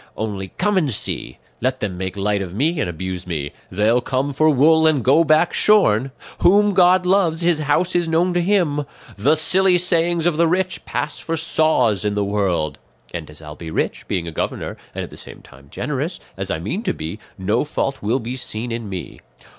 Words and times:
Only 0.17 0.47
come 0.57 0.79
and 0.79 0.91
see! 0.91 1.37
Let 1.61 1.79
them 1.79 1.95
make 1.95 2.17
light 2.17 2.41
of 2.41 2.55
me 2.55 2.79
and 2.79 2.89
abuse 2.89 3.27
me; 3.27 3.51
'they'll 3.69 4.01
come 4.01 4.33
for 4.33 4.49
wool 4.49 4.87
and 4.87 5.03
go 5.03 5.23
back 5.23 5.53
shorn;' 5.53 6.09
'whom 6.39 6.73
God 6.73 7.05
loves, 7.05 7.41
his 7.41 7.59
house 7.59 7.95
is 7.95 8.07
known 8.07 8.33
to 8.33 8.41
Him;' 8.41 8.83
'the 9.15 9.35
silly 9.35 9.77
sayings 9.77 10.25
of 10.25 10.37
the 10.37 10.47
rich 10.47 10.85
pass 10.85 11.19
for 11.19 11.37
saws 11.37 12.03
in 12.03 12.15
the 12.15 12.25
world;' 12.25 12.79
and 13.13 13.29
as 13.29 13.43
I'll 13.43 13.53
be 13.55 13.69
rich, 13.69 14.07
being 14.07 14.27
a 14.27 14.31
governor, 14.31 14.75
and 14.95 15.03
at 15.03 15.11
the 15.11 15.17
same 15.17 15.43
time 15.43 15.67
generous, 15.69 16.19
as 16.35 16.49
I 16.49 16.57
mean 16.57 16.81
to 16.81 16.93
be, 16.95 17.19
no 17.37 17.63
fault 17.63 18.01
will 18.01 18.17
be 18.19 18.35
seen 18.35 18.71
in 18.71 18.89
me. 18.89 19.19